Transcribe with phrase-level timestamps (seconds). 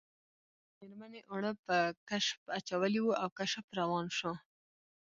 [0.79, 1.75] میرمنې اوړه په
[2.09, 4.33] کشپ اچولي وو او کشپ روان شو